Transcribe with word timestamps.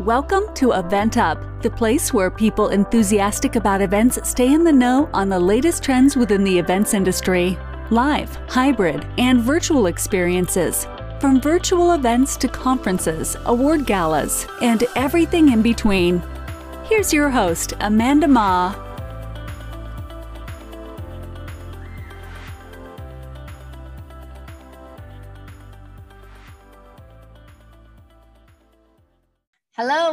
Welcome 0.00 0.52
to 0.54 0.72
Event 0.72 1.18
Up, 1.18 1.40
the 1.62 1.70
place 1.70 2.12
where 2.12 2.28
people 2.28 2.70
enthusiastic 2.70 3.54
about 3.54 3.80
events 3.80 4.18
stay 4.28 4.52
in 4.52 4.64
the 4.64 4.72
know 4.72 5.08
on 5.14 5.28
the 5.28 5.38
latest 5.38 5.84
trends 5.84 6.16
within 6.16 6.42
the 6.42 6.58
events 6.58 6.94
industry. 6.94 7.56
Live, 7.90 8.34
hybrid, 8.48 9.06
and 9.18 9.40
virtual 9.40 9.86
experiences. 9.86 10.88
From 11.20 11.40
virtual 11.40 11.92
events 11.92 12.36
to 12.38 12.48
conferences, 12.48 13.36
award 13.44 13.86
galas, 13.86 14.48
and 14.60 14.82
everything 14.96 15.52
in 15.52 15.62
between. 15.62 16.20
Here's 16.86 17.12
your 17.12 17.30
host, 17.30 17.74
Amanda 17.78 18.26
Ma. 18.26 18.83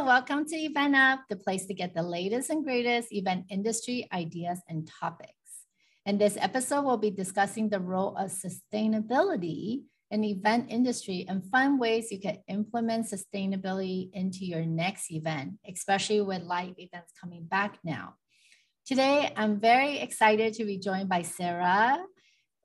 Welcome 0.04 0.44
to 0.44 0.56
Event 0.56 0.96
Up, 0.96 1.20
the 1.28 1.36
place 1.36 1.66
to 1.66 1.74
get 1.74 1.94
the 1.94 2.02
latest 2.02 2.50
and 2.50 2.64
greatest 2.64 3.12
event 3.12 3.44
industry 3.48 4.08
ideas 4.12 4.58
and 4.68 4.90
topics. 5.00 5.30
In 6.04 6.18
this 6.18 6.36
episode, 6.40 6.82
we'll 6.82 6.96
be 6.96 7.12
discussing 7.12 7.68
the 7.68 7.78
role 7.78 8.16
of 8.16 8.32
sustainability 8.32 9.82
in 10.10 10.22
the 10.22 10.32
event 10.32 10.66
industry 10.70 11.24
and 11.28 11.48
fun 11.52 11.78
ways 11.78 12.10
you 12.10 12.18
can 12.18 12.38
implement 12.48 13.06
sustainability 13.06 14.10
into 14.12 14.44
your 14.44 14.66
next 14.66 15.12
event, 15.12 15.52
especially 15.70 16.20
with 16.20 16.42
live 16.42 16.74
events 16.78 17.12
coming 17.20 17.44
back 17.44 17.78
now. 17.84 18.14
Today, 18.84 19.32
I'm 19.36 19.60
very 19.60 19.98
excited 20.00 20.54
to 20.54 20.64
be 20.64 20.78
joined 20.78 21.08
by 21.10 21.22
Sarah, 21.22 22.02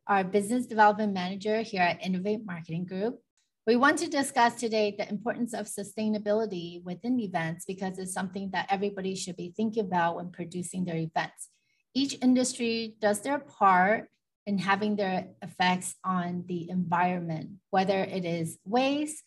our 0.08 0.24
business 0.24 0.66
development 0.66 1.14
manager 1.14 1.62
here 1.62 1.84
at 1.84 2.04
Innovate 2.04 2.44
Marketing 2.44 2.86
Group. 2.86 3.20
We 3.68 3.76
want 3.76 4.00
to 4.00 4.08
discuss 4.08 4.56
today 4.56 4.96
the 4.98 5.10
importance 5.10 5.54
of 5.54 5.66
sustainability 5.66 6.82
within 6.86 7.20
events 7.20 7.66
because 7.66 8.00
it's 8.00 8.14
something 8.14 8.52
that 8.52 8.68
everybody 8.70 9.14
should 9.14 9.36
be 9.36 9.54
thinking 9.58 9.84
about 9.84 10.16
when 10.16 10.32
producing 10.32 10.86
their 10.86 10.96
events. 10.96 11.50
Each 11.94 12.16
industry 12.22 12.96
does 13.02 13.20
their 13.20 13.40
part 13.40 14.08
in 14.46 14.58
having 14.58 14.96
their 14.96 15.28
effects 15.42 15.96
on 16.06 16.46
the 16.48 16.70
environment, 16.70 17.60
whether 17.70 17.98
it 17.98 18.24
is 18.24 18.58
waste 18.64 19.22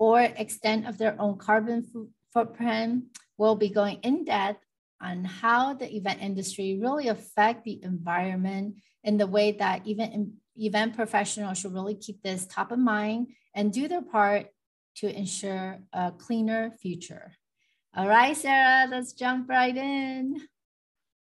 or 0.00 0.20
extent 0.20 0.88
of 0.88 0.98
their 0.98 1.14
own 1.20 1.38
carbon 1.38 1.86
footprint. 2.34 3.04
We'll 3.38 3.54
be 3.54 3.70
going 3.70 4.00
in 4.02 4.24
depth 4.24 4.64
on 5.00 5.22
how 5.22 5.74
the 5.74 5.94
event 5.94 6.22
industry 6.22 6.76
really 6.82 7.06
affect 7.06 7.62
the 7.62 7.78
environment 7.84 8.78
in 9.04 9.16
the 9.16 9.28
way 9.28 9.52
that 9.52 9.86
even 9.86 10.38
event 10.58 10.94
professionals 10.94 11.58
should 11.58 11.74
really 11.74 11.94
keep 11.94 12.22
this 12.22 12.46
top 12.46 12.72
of 12.72 12.78
mind 12.78 13.28
and 13.54 13.72
do 13.72 13.88
their 13.88 14.02
part 14.02 14.46
to 14.96 15.14
ensure 15.14 15.78
a 15.92 16.12
cleaner 16.12 16.70
future. 16.70 17.32
All 17.96 18.08
right, 18.08 18.36
Sarah, 18.36 18.86
let's 18.90 19.12
jump 19.12 19.48
right 19.48 19.76
in. 19.76 20.40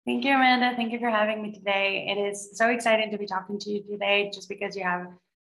Thank 0.07 0.25
you, 0.25 0.35
Amanda. 0.35 0.75
Thank 0.77 0.93
you 0.93 0.99
for 0.99 1.11
having 1.11 1.43
me 1.43 1.53
today. 1.53 2.07
It 2.09 2.21
is 2.21 2.57
so 2.57 2.69
exciting 2.69 3.11
to 3.11 3.19
be 3.19 3.27
talking 3.27 3.59
to 3.59 3.71
you 3.71 3.83
today 3.83 4.31
just 4.33 4.49
because 4.49 4.75
you 4.75 4.83
have 4.83 5.07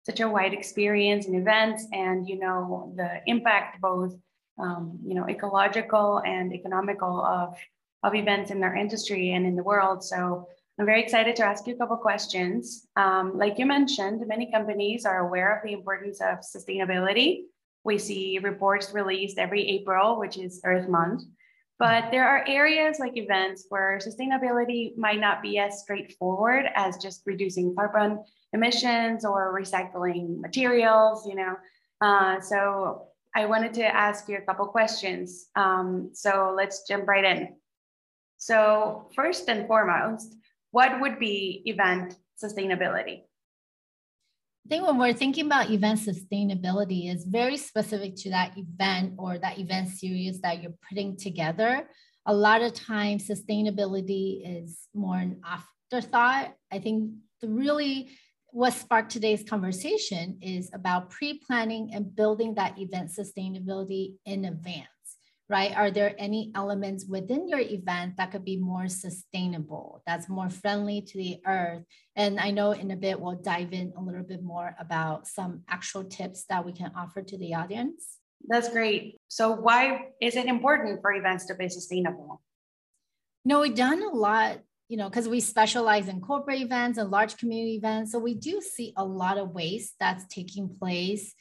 such 0.04 0.20
a 0.20 0.28
wide 0.28 0.54
experience 0.54 1.26
in 1.26 1.34
events 1.34 1.86
and 1.92 2.28
you 2.28 2.38
know 2.38 2.92
the 2.96 3.20
impact 3.26 3.80
both 3.80 4.14
um, 4.58 4.98
you 5.04 5.14
know 5.14 5.28
ecological 5.28 6.22
and 6.24 6.52
economical 6.52 7.24
of 7.24 7.56
of 8.04 8.14
events 8.14 8.50
in 8.50 8.62
our 8.62 8.76
industry 8.76 9.32
and 9.32 9.44
in 9.46 9.56
the 9.56 9.62
world. 9.62 10.04
So 10.04 10.48
I'm 10.78 10.84
very 10.84 11.02
excited 11.02 11.36
to 11.36 11.44
ask 11.44 11.66
you 11.66 11.74
a 11.74 11.78
couple 11.78 11.96
questions. 11.96 12.86
Um, 12.96 13.38
like 13.38 13.58
you 13.58 13.64
mentioned, 13.64 14.22
many 14.26 14.50
companies 14.50 15.06
are 15.06 15.26
aware 15.26 15.56
of 15.56 15.62
the 15.64 15.72
importance 15.72 16.20
of 16.20 16.40
sustainability. 16.40 17.44
We 17.82 17.96
see 17.96 18.38
reports 18.42 18.92
released 18.92 19.38
every 19.38 19.66
April, 19.68 20.18
which 20.18 20.36
is 20.36 20.60
Earth 20.64 20.86
Month. 20.86 21.22
But 21.78 22.10
there 22.10 22.28
are 22.28 22.44
areas 22.46 22.98
like 22.98 23.16
events 23.16 23.66
where 23.70 23.98
sustainability 23.98 24.96
might 24.98 25.20
not 25.20 25.40
be 25.40 25.58
as 25.58 25.80
straightforward 25.80 26.66
as 26.74 26.98
just 26.98 27.22
reducing 27.24 27.74
carbon 27.74 28.22
emissions 28.52 29.24
or 29.24 29.58
recycling 29.58 30.40
materials, 30.40 31.26
you 31.26 31.36
know. 31.36 31.54
Uh, 32.02 32.40
so 32.40 33.08
I 33.34 33.46
wanted 33.46 33.72
to 33.74 33.84
ask 33.84 34.28
you 34.28 34.36
a 34.36 34.42
couple 34.42 34.66
questions. 34.66 35.48
Um, 35.56 36.10
so 36.12 36.54
let's 36.54 36.86
jump 36.86 37.08
right 37.08 37.24
in. 37.24 37.56
So 38.38 39.08
first 39.14 39.48
and 39.48 39.66
foremost, 39.66 40.34
what 40.76 41.00
would 41.00 41.18
be 41.18 41.62
event 41.64 42.18
sustainability? 42.36 43.22
I 44.64 44.68
think 44.68 44.86
when 44.86 44.98
we're 44.98 45.14
thinking 45.14 45.46
about 45.46 45.70
event 45.70 46.00
sustainability, 46.00 47.10
is 47.10 47.24
very 47.24 47.56
specific 47.56 48.14
to 48.16 48.30
that 48.36 48.52
event 48.58 49.14
or 49.16 49.38
that 49.38 49.58
event 49.58 49.88
series 49.88 50.42
that 50.42 50.62
you're 50.62 50.78
putting 50.86 51.16
together. 51.16 51.88
A 52.26 52.34
lot 52.34 52.60
of 52.60 52.74
times, 52.74 53.26
sustainability 53.26 54.26
is 54.44 54.86
more 54.92 55.16
an 55.16 55.40
afterthought. 55.56 56.52
I 56.70 56.78
think 56.80 57.10
the 57.40 57.48
really 57.48 58.10
what 58.50 58.74
sparked 58.74 59.12
today's 59.12 59.44
conversation 59.44 60.38
is 60.42 60.70
about 60.74 61.08
pre-planning 61.08 61.94
and 61.94 62.14
building 62.14 62.54
that 62.56 62.78
event 62.78 63.12
sustainability 63.18 64.16
in 64.26 64.44
advance 64.44 64.95
right? 65.48 65.76
Are 65.76 65.90
there 65.90 66.14
any 66.18 66.50
elements 66.54 67.06
within 67.06 67.48
your 67.48 67.60
event 67.60 68.16
that 68.16 68.32
could 68.32 68.44
be 68.44 68.56
more 68.56 68.88
sustainable, 68.88 70.02
that's 70.06 70.28
more 70.28 70.50
friendly 70.50 71.00
to 71.02 71.18
the 71.18 71.38
earth? 71.46 71.84
And 72.16 72.40
I 72.40 72.50
know 72.50 72.72
in 72.72 72.90
a 72.90 72.96
bit 72.96 73.20
we'll 73.20 73.36
dive 73.36 73.72
in 73.72 73.92
a 73.96 74.02
little 74.02 74.24
bit 74.24 74.42
more 74.42 74.74
about 74.78 75.26
some 75.26 75.62
actual 75.68 76.04
tips 76.04 76.44
that 76.48 76.64
we 76.64 76.72
can 76.72 76.90
offer 76.96 77.22
to 77.22 77.38
the 77.38 77.54
audience. 77.54 78.18
That's 78.48 78.68
great. 78.68 79.18
So, 79.28 79.52
why 79.52 80.08
is 80.20 80.36
it 80.36 80.46
important 80.46 81.00
for 81.00 81.12
events 81.12 81.46
to 81.46 81.54
be 81.54 81.68
sustainable? 81.68 82.42
No, 83.44 83.60
we've 83.60 83.74
done 83.74 84.02
a 84.02 84.08
lot, 84.08 84.58
you 84.88 84.96
know, 84.96 85.08
because 85.08 85.28
we 85.28 85.40
specialize 85.40 86.08
in 86.08 86.20
corporate 86.20 86.60
events 86.60 86.98
and 86.98 87.10
large 87.10 87.36
community 87.36 87.76
events. 87.76 88.12
So, 88.12 88.18
we 88.18 88.34
do 88.34 88.60
see 88.60 88.92
a 88.96 89.04
lot 89.04 89.38
of 89.38 89.50
waste 89.50 89.94
that's 89.98 90.26
taking 90.26 90.68
place 90.68 91.34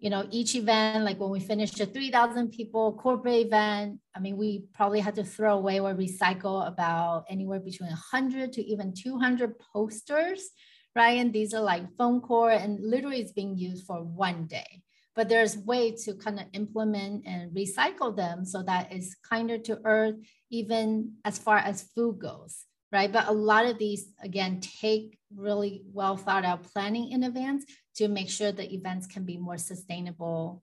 you 0.00 0.08
know, 0.08 0.26
each 0.30 0.54
event, 0.54 1.04
like 1.04 1.20
when 1.20 1.30
we 1.30 1.40
finished 1.40 1.78
a 1.78 1.84
3,000 1.84 2.50
people 2.50 2.94
corporate 2.94 3.46
event, 3.46 4.00
I 4.16 4.20
mean, 4.20 4.38
we 4.38 4.64
probably 4.72 5.00
had 5.00 5.14
to 5.16 5.24
throw 5.24 5.58
away 5.58 5.78
or 5.78 5.94
recycle 5.94 6.66
about 6.66 7.26
anywhere 7.28 7.60
between 7.60 7.90
100 7.90 8.54
to 8.54 8.62
even 8.62 8.94
200 8.94 9.58
posters, 9.58 10.50
right? 10.96 11.18
And 11.18 11.34
these 11.34 11.52
are 11.52 11.60
like 11.60 11.82
foam 11.98 12.22
core 12.22 12.50
and 12.50 12.80
literally 12.80 13.20
it's 13.20 13.32
being 13.32 13.58
used 13.58 13.84
for 13.84 14.02
one 14.02 14.46
day. 14.46 14.82
But 15.14 15.28
there's 15.28 15.58
way 15.58 15.94
to 16.04 16.14
kind 16.14 16.40
of 16.40 16.46
implement 16.54 17.26
and 17.26 17.54
recycle 17.54 18.16
them 18.16 18.46
so 18.46 18.62
that 18.62 18.90
it's 18.90 19.14
kinder 19.28 19.58
to 19.58 19.80
earth, 19.84 20.14
even 20.50 21.12
as 21.26 21.36
far 21.36 21.58
as 21.58 21.90
food 21.94 22.20
goes 22.20 22.64
right? 22.92 23.12
But 23.12 23.28
a 23.28 23.32
lot 23.32 23.66
of 23.66 23.78
these, 23.78 24.08
again, 24.22 24.60
take 24.60 25.18
really 25.34 25.82
well 25.92 26.16
thought 26.16 26.44
out 26.44 26.64
planning 26.64 27.12
in 27.12 27.22
advance 27.24 27.64
to 27.96 28.08
make 28.08 28.30
sure 28.30 28.52
the 28.52 28.72
events 28.72 29.06
can 29.06 29.24
be 29.24 29.36
more 29.36 29.58
sustainable. 29.58 30.62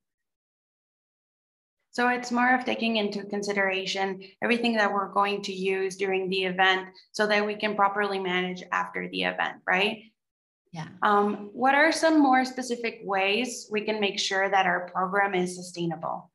So 1.91 2.09
it's 2.09 2.31
more 2.31 2.53
of 2.53 2.63
taking 2.63 2.97
into 2.97 3.23
consideration 3.23 4.21
everything 4.43 4.75
that 4.75 4.93
we're 4.93 5.11
going 5.11 5.41
to 5.43 5.53
use 5.53 5.95
during 5.95 6.29
the 6.29 6.45
event 6.45 6.89
so 7.11 7.25
that 7.25 7.45
we 7.45 7.55
can 7.55 7.75
properly 7.75 8.19
manage 8.19 8.61
after 8.71 9.09
the 9.09 9.23
event, 9.23 9.55
right? 9.65 10.03
Yeah. 10.73 10.89
Um, 11.01 11.49
what 11.53 11.73
are 11.73 11.91
some 11.91 12.21
more 12.21 12.45
specific 12.45 12.99
ways 13.03 13.67
we 13.71 13.81
can 13.81 13.99
make 13.99 14.19
sure 14.19 14.47
that 14.47 14.67
our 14.67 14.89
program 14.89 15.33
is 15.33 15.55
sustainable? 15.55 16.29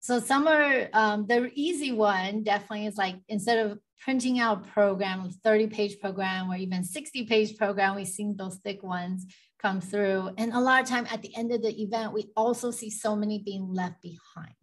So 0.00 0.18
some 0.18 0.48
are 0.48 0.88
um, 0.94 1.26
the 1.26 1.50
easy 1.54 1.92
one 1.92 2.42
definitely 2.42 2.86
is 2.86 2.96
like 2.96 3.16
instead 3.28 3.66
of 3.66 3.78
printing 4.02 4.40
out 4.40 4.66
program, 4.72 5.20
a 5.20 5.30
30 5.44 5.66
page 5.66 6.00
program 6.00 6.50
or 6.50 6.56
even 6.56 6.84
60 6.84 7.26
page 7.26 7.56
program, 7.58 7.96
we've 7.96 8.08
seen 8.08 8.34
those 8.36 8.56
thick 8.64 8.82
ones 8.82 9.26
come 9.60 9.80
through. 9.80 10.30
And 10.38 10.52
a 10.52 10.60
lot 10.60 10.82
of 10.82 10.88
time 10.88 11.06
at 11.12 11.20
the 11.20 11.36
end 11.36 11.52
of 11.52 11.62
the 11.62 11.82
event, 11.82 12.14
we 12.14 12.30
also 12.34 12.70
see 12.70 12.88
so 12.88 13.14
many 13.14 13.40
being 13.40 13.74
left 13.74 14.00
behind, 14.00 14.54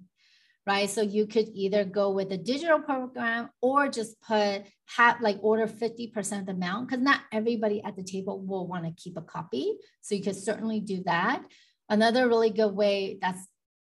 right? 0.66 0.90
So 0.90 1.02
you 1.02 1.28
could 1.28 1.50
either 1.54 1.86
go 1.86 2.10
with 2.10 2.32
a 2.32 2.38
digital 2.38 2.80
program 2.80 3.50
or 3.62 3.90
just 3.90 4.20
put 4.22 4.64
have 4.96 5.22
like 5.22 5.38
order 5.42 5.68
50% 5.68 6.40
of 6.40 6.46
the 6.48 6.54
amount 6.54 6.90
because 6.90 7.04
not 7.04 7.22
everybody 7.32 7.84
at 7.84 7.96
the 7.96 8.04
table 8.04 8.42
will 8.42 8.68
want 8.68 8.86
to 8.86 9.04
keep 9.04 9.18
a 9.18 9.22
copy. 9.22 9.78
So 10.02 10.16
you 10.16 10.24
could 10.24 10.36
certainly 10.36 10.80
do 10.80 11.04
that. 11.06 11.44
Another 11.90 12.28
really 12.28 12.50
good 12.50 12.74
way 12.74 13.20
that's 13.22 13.48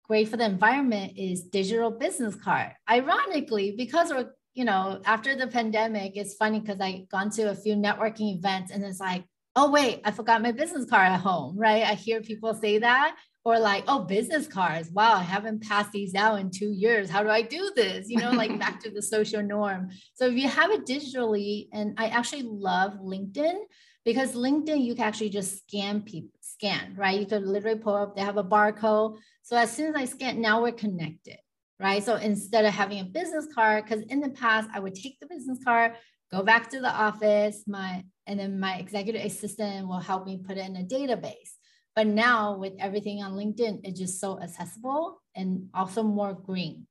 great 0.04 0.28
for 0.28 0.36
the 0.36 0.44
environment 0.44 1.12
is 1.16 1.42
digital 1.42 1.90
business 1.90 2.34
card. 2.34 2.72
Ironically, 2.88 3.74
because 3.76 4.10
we're 4.10 4.30
you 4.54 4.64
know, 4.64 5.00
after 5.04 5.34
the 5.34 5.46
pandemic, 5.46 6.12
it's 6.16 6.34
funny 6.34 6.60
because 6.60 6.80
I 6.80 7.06
gone 7.10 7.30
to 7.30 7.50
a 7.50 7.54
few 7.54 7.74
networking 7.74 8.36
events 8.36 8.70
and 8.70 8.84
it's 8.84 9.00
like, 9.00 9.24
oh 9.56 9.70
wait, 9.70 10.00
I 10.04 10.10
forgot 10.10 10.42
my 10.42 10.52
business 10.52 10.88
card 10.88 11.12
at 11.12 11.20
home, 11.20 11.58
right? 11.58 11.84
I 11.84 11.94
hear 11.94 12.20
people 12.20 12.54
say 12.54 12.78
that. 12.78 13.16
Or 13.44 13.58
like, 13.58 13.82
oh, 13.88 14.04
business 14.04 14.46
cards. 14.46 14.90
Wow, 14.92 15.14
I 15.14 15.22
haven't 15.22 15.64
passed 15.64 15.90
these 15.90 16.14
out 16.14 16.38
in 16.38 16.48
two 16.48 16.70
years. 16.70 17.10
How 17.10 17.24
do 17.24 17.28
I 17.28 17.42
do 17.42 17.72
this? 17.74 18.08
You 18.08 18.18
know, 18.18 18.30
like 18.30 18.56
back 18.60 18.80
to 18.84 18.90
the 18.94 19.02
social 19.02 19.42
norm. 19.42 19.88
So 20.14 20.26
if 20.26 20.34
you 20.34 20.46
have 20.46 20.70
it 20.70 20.86
digitally, 20.86 21.66
and 21.72 21.94
I 21.98 22.06
actually 22.06 22.44
love 22.44 22.92
LinkedIn 23.00 23.58
because 24.04 24.36
LinkedIn, 24.36 24.84
you 24.84 24.94
can 24.94 25.04
actually 25.04 25.30
just 25.30 25.58
scan 25.58 26.02
people, 26.02 26.38
scan, 26.40 26.94
right? 26.96 27.18
You 27.18 27.26
could 27.26 27.44
literally 27.44 27.80
pull 27.80 27.96
up, 27.96 28.14
they 28.14 28.22
have 28.22 28.36
a 28.36 28.44
barcode. 28.44 29.18
So 29.52 29.58
as 29.58 29.70
soon 29.76 29.94
as 29.94 29.94
I 29.94 30.06
scan, 30.06 30.40
now 30.40 30.62
we're 30.62 30.72
connected 30.72 31.36
right? 31.82 32.02
So 32.02 32.14
instead 32.14 32.64
of 32.64 32.72
having 32.72 33.00
a 33.00 33.04
business 33.04 33.48
card, 33.52 33.84
because 33.84 34.02
in 34.04 34.20
the 34.20 34.30
past 34.30 34.70
I 34.72 34.78
would 34.78 34.94
take 34.94 35.18
the 35.18 35.26
business 35.26 35.58
card, 35.64 35.94
go 36.30 36.42
back 36.42 36.70
to 36.70 36.80
the 36.80 36.90
office, 36.90 37.64
my 37.66 38.04
and 38.26 38.38
then 38.38 38.60
my 38.60 38.76
executive 38.76 39.24
assistant 39.24 39.88
will 39.88 39.98
help 39.98 40.24
me 40.24 40.38
put 40.38 40.56
it 40.56 40.66
in 40.66 40.76
a 40.76 40.84
database. 40.84 41.56
But 41.96 42.06
now 42.06 42.56
with 42.56 42.74
everything 42.78 43.20
on 43.22 43.32
LinkedIn, 43.32 43.80
it's 43.82 43.98
just 43.98 44.20
so 44.20 44.40
accessible 44.40 45.20
and 45.34 45.68
also 45.74 46.04
more 46.04 46.32
green, 46.32 46.86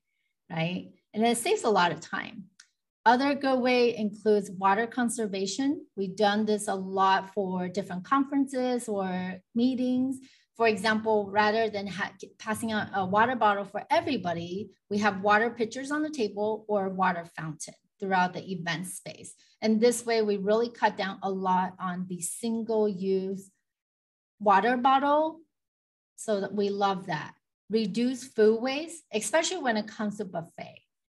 right? 0.49 0.91
And 1.13 1.25
it 1.25 1.37
saves 1.37 1.63
a 1.63 1.69
lot 1.69 1.93
of 1.93 2.01
time. 2.01 2.43
Other 3.05 3.33
good 3.33 3.61
way 3.61 3.95
includes 3.95 4.51
water 4.51 4.85
conservation. 4.85 5.85
We've 5.95 6.15
done 6.15 6.45
this 6.45 6.67
a 6.67 6.75
lot 6.75 7.33
for 7.33 7.69
different 7.69 8.03
conferences 8.03 8.89
or 8.89 9.39
meetings. 9.55 10.19
For 10.61 10.67
example, 10.67 11.27
rather 11.31 11.71
than 11.71 11.89
passing 12.37 12.71
out 12.71 12.89
a 12.93 13.03
water 13.03 13.35
bottle 13.35 13.65
for 13.65 13.83
everybody, 13.89 14.69
we 14.91 14.99
have 14.99 15.23
water 15.23 15.49
pitchers 15.49 15.89
on 15.89 16.03
the 16.03 16.11
table 16.11 16.65
or 16.67 16.87
water 16.87 17.25
fountain 17.35 17.73
throughout 17.99 18.33
the 18.33 18.47
event 18.47 18.85
space. 18.85 19.33
And 19.63 19.81
this 19.81 20.05
way, 20.05 20.21
we 20.21 20.37
really 20.37 20.69
cut 20.69 20.97
down 20.97 21.17
a 21.23 21.31
lot 21.31 21.73
on 21.79 22.05
the 22.07 22.21
single 22.21 22.87
use 22.87 23.49
water 24.39 24.77
bottle. 24.77 25.39
So 26.15 26.41
that 26.41 26.53
we 26.53 26.69
love 26.69 27.07
that. 27.07 27.33
Reduce 27.71 28.23
food 28.23 28.61
waste, 28.61 29.01
especially 29.11 29.63
when 29.63 29.77
it 29.77 29.87
comes 29.87 30.17
to 30.17 30.25
buffet 30.25 30.77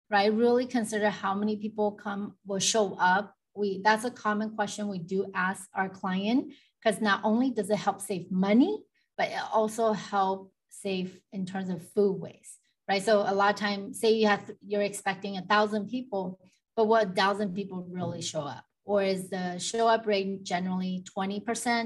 right? 0.09 0.31
Really 0.31 0.67
consider 0.67 1.09
how 1.09 1.33
many 1.33 1.57
people 1.57 1.91
come 1.91 2.35
will 2.45 2.59
show 2.59 2.95
up. 2.97 3.35
We 3.55 3.81
that's 3.83 4.05
a 4.05 4.11
common 4.11 4.51
question 4.51 4.87
we 4.87 4.99
do 4.99 5.29
ask 5.35 5.67
our 5.75 5.89
client 5.89 6.53
because 6.81 7.01
not 7.01 7.19
only 7.25 7.49
does 7.49 7.69
it 7.69 7.77
help 7.77 7.99
save 7.99 8.31
money, 8.31 8.83
but 9.17 9.29
it 9.29 9.39
also 9.51 9.93
help 9.93 10.51
save 10.69 11.19
in 11.31 11.45
terms 11.45 11.69
of 11.69 11.87
food 11.91 12.19
waste, 12.19 12.59
right? 12.89 13.03
So 13.03 13.19
a 13.19 13.33
lot 13.33 13.53
of 13.53 13.59
times, 13.59 13.99
say 13.99 14.13
you 14.13 14.27
have 14.27 14.49
you're 14.65 14.81
expecting 14.81 15.37
a 15.37 15.41
thousand 15.41 15.89
people, 15.89 16.39
but 16.75 16.85
what 16.85 17.15
thousand 17.15 17.53
people 17.53 17.87
really 17.89 18.21
show 18.21 18.41
up? 18.41 18.65
Or 18.85 19.01
is 19.01 19.29
the 19.29 19.59
show 19.59 19.87
up 19.87 20.05
rate 20.05 20.43
generally 20.43 21.05
20%, 21.17 21.43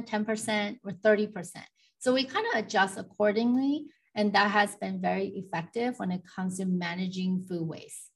10%, 0.08 0.80
or 0.84 0.92
30%? 0.92 1.52
So 2.00 2.14
we 2.14 2.24
kind 2.24 2.46
of 2.54 2.64
adjust 2.64 2.98
accordingly. 2.98 3.86
And 4.16 4.34
that 4.34 4.50
has 4.50 4.76
been 4.76 5.00
very 5.00 5.28
effective 5.28 6.00
when 6.00 6.12
it 6.12 6.22
comes 6.36 6.58
to 6.58 6.66
managing 6.66 7.46
food 7.48 7.68
waste. 7.68 8.10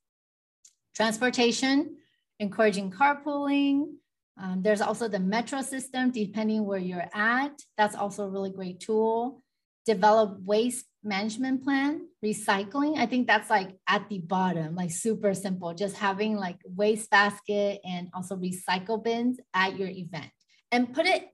Transportation, 0.96 1.98
encouraging 2.40 2.92
carpooling. 2.92 3.98
Um, 4.42 4.64
there's 4.64 4.82
also 4.82 5.08
the 5.08 5.20
metro 5.20 5.62
system, 5.62 6.10
depending 6.10 6.66
where 6.66 6.80
you're 6.80 7.10
at. 7.14 7.62
That's 7.78 7.96
also 7.96 8.24
a 8.24 8.30
really 8.30 8.50
great 8.50 8.80
tool. 8.80 9.44
Develop 9.86 10.40
waste 10.42 10.86
management 11.04 11.64
plan, 11.64 12.08
recycling. 12.26 12.98
I 12.98 13.06
think 13.06 13.28
that's 13.28 13.52
like 13.52 13.70
at 13.88 14.10
the 14.10 14.18
bottom, 14.18 14.74
like 14.76 14.90
super 14.92 15.36
simple, 15.36 15.74
just 15.76 15.96
having 15.96 16.38
like 16.38 16.58
waste 16.66 17.12
basket 17.12 17.82
and 17.84 18.10
also 18.16 18.36
recycle 18.36 19.04
bins 19.04 19.40
at 19.54 19.78
your 19.78 19.90
event. 19.90 20.32
And 20.72 20.92
put 20.92 21.06
it, 21.06 21.30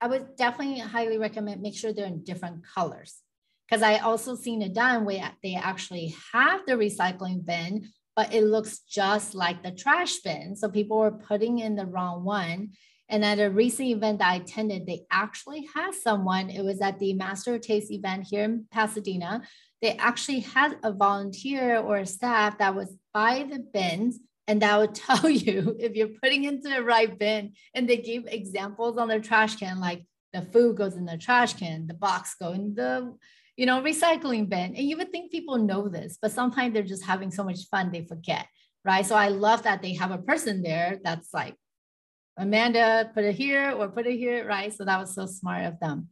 I 0.00 0.08
would 0.08 0.36
definitely 0.36 0.80
highly 0.80 1.18
recommend 1.18 1.62
make 1.62 1.76
sure 1.76 1.92
they're 1.92 2.06
in 2.06 2.24
different 2.24 2.64
colors. 2.74 3.22
Because 3.68 3.82
I 3.82 3.98
also 3.98 4.34
seen 4.34 4.62
it 4.62 4.74
done 4.74 5.04
where 5.04 5.30
they 5.42 5.54
actually 5.54 6.14
have 6.32 6.62
the 6.66 6.72
recycling 6.72 7.44
bin, 7.44 7.90
but 8.18 8.34
it 8.34 8.42
looks 8.42 8.80
just 8.80 9.36
like 9.36 9.62
the 9.62 9.70
trash 9.70 10.16
bin. 10.24 10.56
So 10.56 10.68
people 10.68 10.98
were 10.98 11.12
putting 11.12 11.60
in 11.60 11.76
the 11.76 11.86
wrong 11.86 12.24
one. 12.24 12.70
And 13.08 13.24
at 13.24 13.38
a 13.38 13.48
recent 13.48 13.90
event 13.90 14.18
that 14.18 14.32
I 14.32 14.34
attended, 14.38 14.86
they 14.86 15.02
actually 15.08 15.68
had 15.72 15.94
someone, 15.94 16.50
it 16.50 16.64
was 16.64 16.80
at 16.80 16.98
the 16.98 17.12
Master 17.12 17.60
Taste 17.60 17.92
event 17.92 18.26
here 18.28 18.42
in 18.42 18.64
Pasadena. 18.72 19.42
They 19.80 19.92
actually 19.98 20.40
had 20.40 20.78
a 20.82 20.92
volunteer 20.92 21.78
or 21.78 21.98
a 21.98 22.06
staff 22.06 22.58
that 22.58 22.74
was 22.74 22.92
by 23.14 23.46
the 23.48 23.60
bins 23.60 24.18
and 24.48 24.62
that 24.62 24.76
would 24.80 24.94
tell 25.06 25.30
you 25.30 25.76
if 25.78 25.94
you're 25.94 26.18
putting 26.20 26.42
into 26.42 26.70
the 26.70 26.82
right 26.82 27.16
bin. 27.16 27.52
And 27.72 27.88
they 27.88 27.98
gave 27.98 28.26
examples 28.26 28.98
on 28.98 29.06
their 29.06 29.20
trash 29.20 29.54
can, 29.54 29.78
like 29.78 30.04
the 30.32 30.42
food 30.42 30.76
goes 30.76 30.96
in 30.96 31.04
the 31.04 31.18
trash 31.18 31.54
can, 31.54 31.86
the 31.86 31.94
box 31.94 32.34
go 32.34 32.50
in 32.50 32.74
the 32.74 33.14
you 33.58 33.66
know, 33.66 33.82
recycling 33.82 34.48
bin. 34.48 34.76
And 34.76 34.88
you 34.88 34.96
would 34.96 35.10
think 35.10 35.32
people 35.32 35.58
know 35.58 35.88
this, 35.88 36.16
but 36.22 36.30
sometimes 36.30 36.72
they're 36.72 36.84
just 36.84 37.04
having 37.04 37.32
so 37.32 37.42
much 37.42 37.66
fun, 37.68 37.90
they 37.90 38.04
forget, 38.04 38.46
right? 38.84 39.04
So 39.04 39.16
I 39.16 39.28
love 39.28 39.64
that 39.64 39.82
they 39.82 39.94
have 39.94 40.12
a 40.12 40.18
person 40.18 40.62
there 40.62 41.00
that's 41.02 41.34
like, 41.34 41.56
Amanda, 42.38 43.10
put 43.12 43.24
it 43.24 43.34
here 43.34 43.72
or 43.72 43.88
put 43.88 44.06
it 44.06 44.16
here, 44.16 44.46
right? 44.46 44.72
So 44.72 44.84
that 44.84 45.00
was 45.00 45.12
so 45.12 45.26
smart 45.26 45.64
of 45.64 45.80
them. 45.80 46.08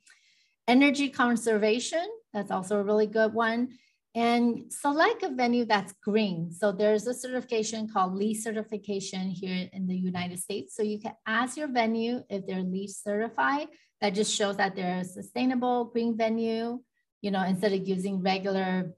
Energy 0.67 1.09
conservation, 1.09 2.05
that's 2.35 2.51
also 2.51 2.81
a 2.81 2.83
really 2.83 3.07
good 3.07 3.33
one. 3.33 3.79
And 4.17 4.73
select 4.73 5.23
a 5.23 5.29
venue 5.29 5.67
that's 5.67 5.93
green. 6.03 6.51
So 6.51 6.73
there's 6.73 7.07
a 7.07 7.15
certification 7.15 7.89
called 7.89 8.17
LEED 8.17 8.43
certification 8.43 9.31
here 9.31 9.69
in 9.73 9.87
the 9.87 9.95
United 9.95 10.41
States. 10.41 10.75
So 10.75 10.83
you 10.83 10.99
can 10.99 11.13
ask 11.29 11.57
your 11.57 11.69
venue 11.69 12.25
if 12.29 12.45
they're 12.45 12.63
LEED 12.63 12.91
certified. 12.91 13.69
That 14.01 14.15
just 14.15 14.35
shows 14.35 14.57
that 14.57 14.75
they're 14.75 15.01
a 15.01 15.05
sustainable 15.05 15.85
green 15.85 16.17
venue 16.17 16.81
you 17.27 17.33
know, 17.33 17.43
instead 17.43 17.73
of 17.73 17.89
using 17.89 18.23
regular 18.23 18.95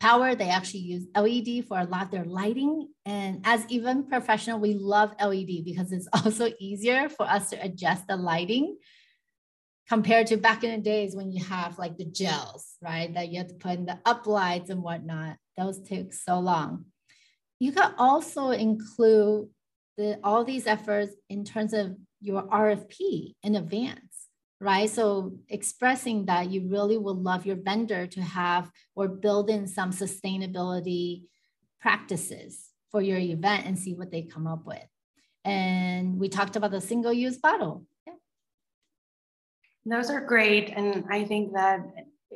power, 0.00 0.34
they 0.34 0.48
actually 0.48 0.80
use 0.80 1.04
LED 1.14 1.66
for 1.66 1.78
a 1.78 1.84
lot 1.84 2.06
of 2.06 2.10
their 2.10 2.24
lighting. 2.24 2.88
And 3.04 3.42
as 3.44 3.62
even 3.68 4.08
professional, 4.08 4.58
we 4.58 4.72
love 4.72 5.14
LED 5.20 5.62
because 5.62 5.92
it's 5.92 6.08
also 6.14 6.48
easier 6.58 7.10
for 7.10 7.24
us 7.26 7.50
to 7.50 7.62
adjust 7.62 8.06
the 8.08 8.16
lighting 8.16 8.78
compared 9.86 10.28
to 10.28 10.38
back 10.38 10.64
in 10.64 10.70
the 10.70 10.78
days 10.78 11.14
when 11.14 11.30
you 11.30 11.44
have 11.44 11.78
like 11.78 11.98
the 11.98 12.06
gels, 12.06 12.76
right? 12.80 13.12
That 13.12 13.28
you 13.28 13.36
have 13.36 13.48
to 13.48 13.54
put 13.54 13.72
in 13.72 13.84
the 13.84 13.98
up 14.06 14.26
lights 14.26 14.70
and 14.70 14.82
whatnot. 14.82 15.36
Those 15.58 15.78
take 15.82 16.14
so 16.14 16.38
long. 16.38 16.86
You 17.60 17.70
can 17.72 17.92
also 17.98 18.48
include 18.48 19.50
the, 19.98 20.18
all 20.24 20.42
these 20.42 20.66
efforts 20.66 21.14
in 21.28 21.44
terms 21.44 21.74
of 21.74 21.96
your 22.22 22.44
RFP 22.44 23.34
in 23.42 23.56
advance 23.56 24.05
right? 24.60 24.88
So 24.88 25.38
expressing 25.48 26.26
that 26.26 26.50
you 26.50 26.68
really 26.68 26.98
would 26.98 27.18
love 27.18 27.46
your 27.46 27.56
vendor 27.56 28.06
to 28.06 28.22
have 28.22 28.70
or 28.94 29.08
build 29.08 29.50
in 29.50 29.66
some 29.66 29.90
sustainability 29.90 31.24
practices 31.80 32.70
for 32.90 33.02
your 33.02 33.18
event 33.18 33.66
and 33.66 33.78
see 33.78 33.94
what 33.94 34.10
they 34.10 34.22
come 34.22 34.46
up 34.46 34.66
with. 34.66 34.86
And 35.44 36.18
we 36.18 36.28
talked 36.28 36.56
about 36.56 36.70
the 36.70 36.80
single 36.80 37.12
use 37.12 37.36
bottle. 37.36 37.84
Yeah. 38.06 38.14
Those 39.84 40.10
are 40.10 40.20
great. 40.20 40.70
And 40.70 41.04
I 41.10 41.24
think 41.24 41.52
that 41.52 41.80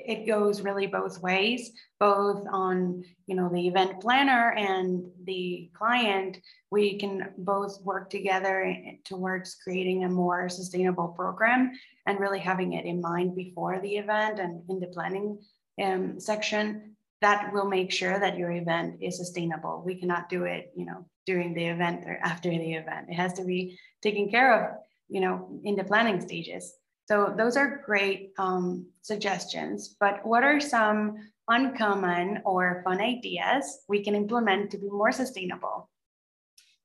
it 0.07 0.27
goes 0.27 0.61
really 0.61 0.87
both 0.87 1.21
ways 1.21 1.73
both 2.01 2.47
on 2.51 3.05
you 3.27 3.35
know 3.37 3.49
the 3.53 3.69
event 3.69 4.01
planner 4.01 4.53
and 4.53 5.05
the 5.25 5.71
client. 5.75 6.39
We 6.71 6.99
can 6.99 7.33
both 7.37 7.81
work 7.83 8.11
together 8.11 8.75
towards 9.05 9.57
creating 9.63 10.05
a 10.05 10.09
more 10.09 10.49
sustainable 10.49 11.09
program 11.09 11.73
and 12.07 12.19
really 12.19 12.41
having 12.41 12.73
it 12.73 12.87
in 12.87 13.01
mind 13.01 13.37
before 13.37 13.79
the 13.81 13.97
event 13.99 14.41
and 14.41 14.63
in 14.69 14.81
the 14.81 14.89
planning 14.89 15.39
um, 15.81 16.19
section. 16.19 16.97
That 17.21 17.53
will 17.53 17.67
make 17.67 17.93
sure 17.93 18.19
that 18.19 18.39
your 18.39 18.51
event 18.51 19.03
is 19.03 19.19
sustainable. 19.19 19.83
We 19.85 20.01
cannot 20.01 20.31
do 20.31 20.45
it 20.45 20.73
you 20.75 20.87
know 20.87 21.07
during 21.27 21.53
the 21.53 21.67
event 21.67 22.05
or 22.07 22.19
after 22.23 22.49
the 22.49 22.73
event. 22.75 23.11
It 23.11 23.15
has 23.15 23.35
to 23.35 23.45
be 23.45 23.79
taken 24.03 24.31
care 24.31 24.51
of 24.55 24.77
you 25.09 25.21
know 25.21 25.61
in 25.65 25.77
the 25.77 25.85
planning 25.85 26.21
stages 26.21 26.73
so 27.11 27.35
those 27.37 27.57
are 27.57 27.83
great 27.85 28.31
um, 28.39 28.87
suggestions, 29.03 29.97
but 29.99 30.25
what 30.25 30.45
are 30.45 30.61
some 30.61 31.17
uncommon 31.49 32.41
or 32.45 32.83
fun 32.85 33.01
ideas 33.01 33.81
we 33.89 34.05
can 34.05 34.15
implement 34.15 34.71
to 34.71 34.79
be 34.79 34.89
more 34.89 35.11
sustainable? 35.11 35.91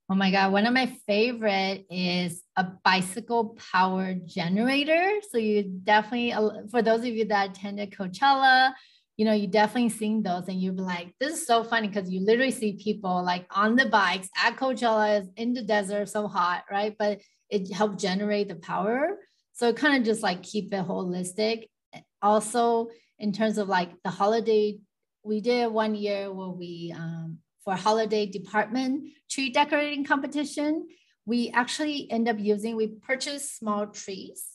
Oh 0.10 0.16
my 0.16 0.32
God, 0.32 0.52
one 0.52 0.66
of 0.66 0.74
my 0.74 0.88
favorite 1.06 1.86
is 1.92 2.42
a 2.56 2.64
bicycle 2.84 3.56
power 3.72 4.16
generator. 4.16 5.20
So 5.30 5.38
you 5.38 5.62
definitely, 5.84 6.34
for 6.72 6.82
those 6.82 7.02
of 7.02 7.06
you 7.06 7.26
that 7.26 7.52
attended 7.52 7.92
Coachella, 7.92 8.74
you 9.18 9.26
know, 9.26 9.34
you 9.34 9.46
definitely 9.46 9.90
seen 9.90 10.24
those 10.24 10.48
and 10.48 10.60
you'd 10.60 10.78
be 10.78 10.82
like, 10.82 11.14
this 11.20 11.34
is 11.34 11.46
so 11.46 11.64
funny 11.64 11.88
because 11.88 12.10
you 12.10 12.22
literally 12.22 12.52
see 12.52 12.74
people 12.74 13.24
like 13.24 13.46
on 13.52 13.76
the 13.76 13.86
bikes 13.86 14.30
at 14.44 14.58
Coachella 14.58 15.28
in 15.38 15.54
the 15.54 15.62
desert, 15.62 16.10
so 16.10 16.28
hot, 16.28 16.64
right? 16.72 16.96
But 16.98 17.22
it 17.52 17.72
helped 17.72 18.00
generate 18.00 18.50
the 18.50 18.56
power. 18.56 19.20
So 19.56 19.72
kind 19.74 19.98
of 19.98 20.04
just 20.04 20.22
like 20.22 20.44
keep 20.44 20.74
it 20.74 20.86
holistic. 20.86 21.68
Also, 22.22 22.90
in 23.20 23.32
terms 23.32 23.58
of 23.58 23.70
like 23.70 23.92
the 24.04 24.10
holiday, 24.10 24.78
we 25.24 25.42
did 25.42 25.68
one 25.72 25.96
year 25.96 26.32
where 26.32 26.50
we, 26.50 26.94
um, 26.96 27.40
for 27.64 27.76
holiday 27.76 28.26
department 28.26 29.10
tree 29.32 29.50
decorating 29.50 30.04
competition, 30.04 30.88
we 31.26 31.50
actually 31.52 32.12
end 32.12 32.28
up 32.28 32.38
using, 32.38 32.76
we 32.76 32.88
purchased 32.88 33.58
small 33.58 33.88
trees, 33.88 34.46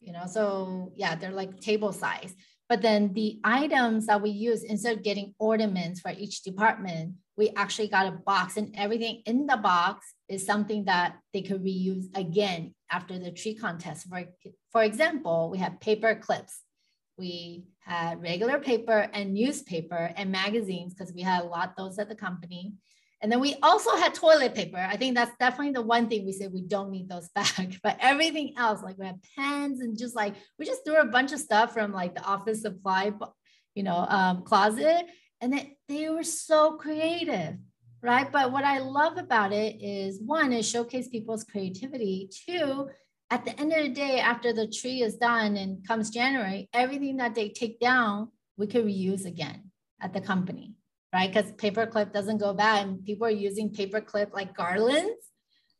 you 0.00 0.12
know, 0.12 0.26
so 0.26 0.92
yeah, 0.96 1.14
they're 1.14 1.30
like 1.30 1.60
table 1.60 1.92
size. 1.92 2.34
But 2.68 2.82
then 2.82 3.14
the 3.14 3.40
items 3.44 4.06
that 4.06 4.20
we 4.20 4.30
use, 4.30 4.62
instead 4.64 4.98
of 4.98 5.02
getting 5.02 5.34
ornaments 5.38 6.00
for 6.00 6.10
each 6.10 6.42
department, 6.42 7.14
we 7.38 7.50
actually 7.56 7.86
got 7.86 8.08
a 8.08 8.10
box 8.10 8.56
and 8.56 8.74
everything 8.76 9.22
in 9.24 9.46
the 9.46 9.56
box 9.56 10.12
is 10.28 10.44
something 10.44 10.84
that 10.86 11.16
they 11.32 11.40
could 11.40 11.64
reuse 11.64 12.06
again 12.16 12.74
after 12.90 13.16
the 13.16 13.30
tree 13.30 13.54
contest. 13.54 14.08
For, 14.08 14.24
for 14.72 14.82
example, 14.82 15.48
we 15.48 15.58
have 15.58 15.80
paper 15.80 16.16
clips. 16.16 16.62
we 17.16 17.64
had 17.80 18.20
regular 18.20 18.58
paper 18.58 19.08
and 19.12 19.34
newspaper 19.34 20.12
and 20.16 20.30
magazines 20.32 20.94
because 20.94 21.14
we 21.14 21.22
had 21.22 21.42
a 21.42 21.46
lot 21.46 21.76
those 21.76 21.98
at 21.98 22.08
the 22.08 22.14
company. 22.16 22.74
And 23.22 23.30
then 23.30 23.40
we 23.40 23.56
also 23.62 23.96
had 23.96 24.14
toilet 24.14 24.54
paper. 24.54 24.76
I 24.78 24.96
think 24.96 25.14
that's 25.14 25.36
definitely 25.38 25.72
the 25.72 25.82
one 25.82 26.08
thing 26.08 26.24
we 26.24 26.32
said 26.32 26.52
we 26.52 26.62
don't 26.62 26.90
need 26.90 27.08
those 27.08 27.28
back. 27.34 27.70
But 27.84 27.98
everything 28.00 28.54
else, 28.56 28.82
like 28.82 28.98
we 28.98 29.06
had 29.06 29.20
pens 29.36 29.80
and 29.80 29.96
just 29.96 30.16
like 30.16 30.34
we 30.58 30.66
just 30.66 30.84
threw 30.84 31.00
a 31.00 31.06
bunch 31.06 31.32
of 31.32 31.38
stuff 31.38 31.72
from 31.72 31.92
like 31.92 32.16
the 32.16 32.22
office 32.22 32.62
supply, 32.62 33.12
you 33.74 33.84
know, 33.84 34.06
um, 34.08 34.42
closet, 34.42 35.06
and 35.40 35.52
then 35.52 35.76
they 35.88 36.08
were 36.08 36.24
so 36.24 36.76
creative, 36.76 37.56
right? 38.02 38.30
But 38.30 38.52
what 38.52 38.64
I 38.64 38.78
love 38.78 39.16
about 39.16 39.52
it 39.52 39.82
is 39.82 40.20
one, 40.20 40.52
is 40.52 40.68
showcase 40.68 41.08
people's 41.08 41.44
creativity. 41.44 42.30
Two, 42.46 42.88
at 43.30 43.44
the 43.44 43.58
end 43.58 43.72
of 43.72 43.82
the 43.82 43.90
day, 43.90 44.20
after 44.20 44.52
the 44.52 44.66
tree 44.66 45.02
is 45.02 45.16
done 45.16 45.56
and 45.56 45.86
comes 45.86 46.10
January, 46.10 46.68
everything 46.72 47.18
that 47.18 47.34
they 47.34 47.48
take 47.50 47.78
down, 47.78 48.28
we 48.56 48.66
could 48.66 48.84
reuse 48.84 49.26
again 49.26 49.70
at 50.00 50.12
the 50.12 50.20
company 50.20 50.74
right? 51.12 51.32
Because 51.32 51.52
paperclip 51.52 52.12
doesn't 52.12 52.38
go 52.38 52.52
bad 52.52 52.86
and 52.86 53.04
people 53.04 53.26
are 53.26 53.30
using 53.30 53.70
paperclip 53.70 54.32
like 54.32 54.56
garlands. 54.56 55.24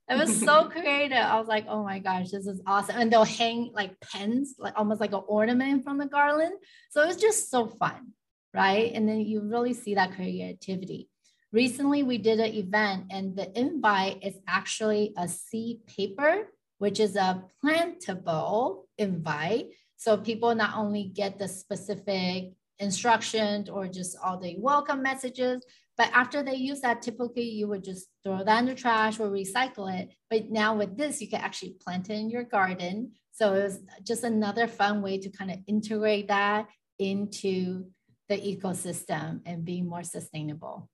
It 0.09 0.17
was 0.17 0.41
so 0.41 0.65
creative. 0.71 1.19
I 1.19 1.39
was 1.39 1.49
like, 1.49 1.67
oh 1.69 1.85
my 1.85 1.99
gosh, 1.99 2.31
this 2.31 2.47
is 2.47 2.61
awesome. 2.67 2.97
And 2.99 3.13
they'll 3.13 3.25
hang 3.25 3.71
like 3.75 3.99
pens, 4.01 4.55
like 4.59 4.75
almost 4.77 5.01
like 5.01 5.13
an 5.13 5.23
ornament 5.27 5.85
from 5.85 5.99
the 5.99 6.07
garland. 6.07 6.55
So 6.91 7.03
it 7.03 7.07
was 7.07 7.17
just 7.17 7.51
so 7.51 7.67
fun, 7.67 8.13
right? 8.55 8.93
And 8.95 9.09
then 9.09 9.21
you 9.21 9.41
really 9.41 9.75
see 9.75 9.95
that 9.95 10.15
creativity. 10.15 11.09
Recently, 11.53 12.03
we 12.03 12.19
did 12.19 12.41
an 12.41 12.55
event 12.55 13.07
and 13.11 13.35
the 13.35 13.59
invite 13.59 14.23
is 14.23 14.39
actually 14.47 15.15
a 15.17 15.27
seed 15.27 15.87
paper, 15.87 16.49
which 16.79 17.01
is 17.01 17.17
a 17.17 17.43
plantable 17.65 18.85
invite. 18.99 19.69
So 19.97 20.17
people 20.17 20.55
not 20.55 20.77
only 20.77 21.05
get 21.05 21.39
the 21.39 21.49
specific 21.49 22.53
instructions 22.79 23.69
or 23.69 23.89
just 23.89 24.17
all 24.23 24.39
the 24.39 24.57
welcome 24.59 25.03
messages. 25.03 25.63
But 25.97 26.11
after 26.15 26.43
they 26.43 26.55
use 26.55 26.81
that, 26.83 27.03
typically 27.03 27.49
you 27.49 27.67
would 27.67 27.83
just 27.83 28.07
throw 28.23 28.45
that 28.45 28.61
in 28.61 28.67
the 28.67 28.75
trash 28.75 29.19
or 29.19 29.29
recycle 29.29 29.93
it. 29.93 30.11
But 30.31 30.51
now 30.51 30.77
with 30.77 30.97
this, 30.97 31.21
you 31.21 31.29
can 31.29 31.41
actually 31.41 31.77
plant 31.81 32.09
it 32.09 32.15
in 32.15 32.31
your 32.31 32.45
garden. 32.45 33.13
So 33.33 33.55
it 33.55 33.65
was 33.65 33.81
just 34.05 34.23
another 34.23 34.69
fun 34.69 35.03
way 35.03 35.19
to 35.19 35.31
kind 35.31 35.51
of 35.51 35.59
integrate 35.67 36.29
that 36.29 36.69
into 36.99 37.87
the 38.29 38.37
ecosystem 38.37 39.41
and 39.47 39.65
be 39.65 39.83
more 39.83 40.03
sustainable. 40.03 40.89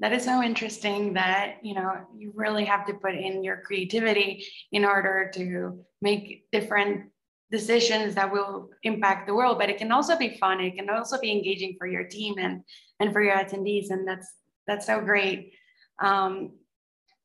That 0.00 0.12
is 0.12 0.24
so 0.24 0.42
interesting 0.42 1.12
that 1.14 1.56
you 1.62 1.74
know 1.74 2.06
you 2.16 2.32
really 2.34 2.64
have 2.64 2.86
to 2.86 2.94
put 2.94 3.14
in 3.14 3.44
your 3.44 3.58
creativity 3.58 4.44
in 4.72 4.84
order 4.84 5.30
to 5.34 5.84
make 6.00 6.46
different 6.52 7.10
decisions 7.50 8.14
that 8.14 8.32
will 8.32 8.70
impact 8.82 9.26
the 9.26 9.34
world. 9.34 9.58
But 9.58 9.68
it 9.68 9.78
can 9.78 9.92
also 9.92 10.16
be 10.16 10.38
fun. 10.38 10.60
It 10.60 10.76
can 10.76 10.88
also 10.88 11.20
be 11.20 11.30
engaging 11.30 11.76
for 11.78 11.86
your 11.86 12.04
team 12.04 12.36
and 12.38 12.62
and 12.98 13.12
for 13.12 13.22
your 13.22 13.36
attendees 13.36 13.90
and 13.90 14.08
that's 14.08 14.28
that's 14.66 14.86
so 14.86 15.00
great. 15.00 15.54
Um, 16.02 16.52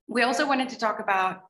we 0.08 0.24
also 0.24 0.48
wanted 0.48 0.70
to 0.70 0.78
talk 0.78 1.00
about 1.00 1.44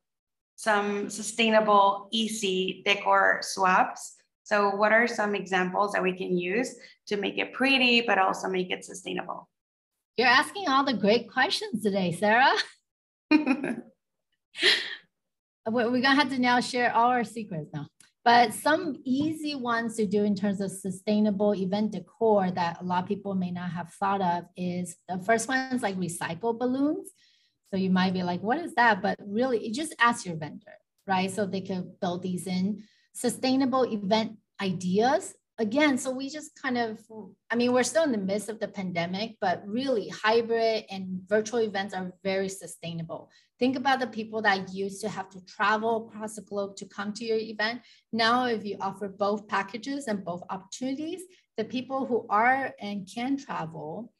some 0.56 1.10
sustainable 1.10 2.08
easy 2.12 2.84
decor 2.86 3.40
swaps 3.42 4.15
so 4.46 4.70
what 4.75 4.94
are 4.94 5.08
some 5.08 5.36
examples 5.36 5.92
that 5.92 6.02
we 6.02 6.14
can 6.14 6.38
use 6.38 6.75
to 7.08 7.18
make 7.18 7.38
it 7.38 7.52
pretty 7.52 8.02
but 8.02 8.18
also 8.18 8.48
make 8.48 8.72
it 8.72 8.86
sustainable 8.86 9.50
you're 10.16 10.28
asking 10.28 10.70
all 10.70 10.86
the 10.86 10.94
great 10.94 11.30
questions 11.30 11.84
today 11.84 12.12
sarah 12.12 12.56
we're 13.32 13.82
gonna 15.68 16.16
have 16.16 16.30
to 16.30 16.40
now 16.40 16.60
share 16.62 16.96
all 16.96 17.10
our 17.10 17.24
secrets 17.24 17.70
now 17.74 17.88
but 18.25 18.56
some 18.56 18.98
easy 19.06 19.54
ones 19.54 19.96
to 19.98 20.08
do 20.08 20.24
in 20.24 20.34
terms 20.34 20.60
of 20.60 20.72
sustainable 20.72 21.54
event 21.54 21.92
decor 21.92 22.50
that 22.50 22.82
a 22.82 22.84
lot 22.84 23.04
of 23.04 23.08
people 23.08 23.36
may 23.36 23.52
not 23.52 23.70
have 23.70 23.94
thought 23.94 24.20
of 24.20 24.46
is 24.58 24.98
the 25.08 25.20
first 25.20 25.48
one 25.48 25.60
is 25.72 25.84
like 25.84 25.96
recycle 25.96 26.58
balloons. 26.58 27.12
So 27.70 27.78
you 27.78 27.92
might 27.92 28.14
be 28.14 28.24
like, 28.24 28.42
what 28.42 28.58
is 28.58 28.74
that? 28.75 29.04
But 29.04 29.20
really, 29.24 29.70
just 29.70 29.94
ask 30.00 30.25
your 30.25 30.38
vendor, 30.38 30.74
right? 31.06 31.30
So 31.30 31.46
they 31.46 31.62
could 31.62 32.00
build 32.00 32.24
these 32.24 32.48
in. 32.48 32.84
Sustainable 33.16 33.84
event 33.84 34.38
ideas 34.62 35.34
again, 35.58 35.98
so 35.98 36.12
we 36.12 36.30
just 36.30 36.52
kind 36.62 36.78
of, 36.78 37.00
I 37.50 37.56
mean, 37.56 37.72
we're 37.72 37.84
still 37.84 38.04
in 38.04 38.12
the 38.12 38.18
midst 38.18 38.50
of 38.50 38.60
the 38.60 38.68
pandemic, 38.68 39.38
but 39.40 39.64
really 39.66 40.10
hybrid 40.10 40.84
and 40.90 41.22
virtual 41.28 41.60
events 41.60 41.94
are 41.94 42.12
very 42.24 42.50
sustainable. 42.50 43.30
Think 43.58 43.78
about 43.78 44.02
the 44.02 44.08
people 44.08 44.42
that 44.42 44.74
used 44.74 45.00
to 45.02 45.10
have 45.10 45.30
to 45.30 45.46
travel 45.46 46.10
across 46.10 46.36
the 46.36 46.42
globe 46.42 46.76
to 46.76 46.86
come 46.86 47.14
to 47.14 47.24
your 47.24 47.38
event. 47.38 47.82
Now, 48.12 48.48
if 48.48 48.66
you 48.66 48.76
offer 48.82 49.08
both 49.08 49.48
packages 49.48 50.08
and 50.08 50.26
both 50.26 50.44
opportunities, 50.50 51.22
the 51.56 51.64
people 51.64 52.06
who 52.06 52.26
are 52.30 52.74
and 52.82 53.08
can 53.08 53.38
travel 53.38 54.12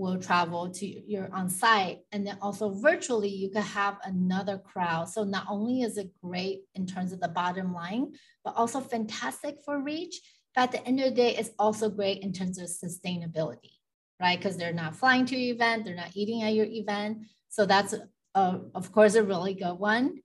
will 0.00 0.18
travel 0.18 0.70
to 0.70 0.86
your 0.86 1.28
on 1.32 1.48
site 1.48 1.98
and 2.12 2.26
then 2.26 2.36
also 2.40 2.70
virtually 2.70 3.28
you 3.28 3.50
can 3.50 3.62
have 3.62 3.98
another 4.04 4.56
crowd 4.56 5.08
so 5.08 5.24
not 5.24 5.46
only 5.48 5.82
is 5.82 5.98
it 5.98 6.10
great 6.22 6.62
in 6.74 6.86
terms 6.86 7.12
of 7.12 7.20
the 7.20 7.28
bottom 7.28 7.72
line 7.74 8.12
but 8.44 8.54
also 8.56 8.80
fantastic 8.80 9.56
for 9.64 9.78
reach 9.78 10.16
but 10.54 10.62
at 10.62 10.72
the 10.72 10.86
end 10.86 11.00
of 11.00 11.06
the 11.06 11.14
day, 11.14 11.36
it's 11.36 11.50
also 11.58 11.88
great 11.88 12.22
in 12.22 12.32
terms 12.32 12.58
of 12.58 12.68
sustainability, 12.68 13.78
right? 14.20 14.38
Because 14.38 14.56
they're 14.56 14.72
not 14.72 14.96
flying 14.96 15.26
to 15.26 15.36
your 15.36 15.54
event, 15.54 15.84
they're 15.84 15.94
not 15.94 16.16
eating 16.16 16.42
at 16.42 16.54
your 16.54 16.66
event. 16.66 17.26
So 17.48 17.66
that's, 17.66 17.94
a, 18.34 18.60
of 18.74 18.92
course, 18.92 19.14
a 19.14 19.22
really 19.22 19.54
good 19.54 19.78
one. 19.78 20.22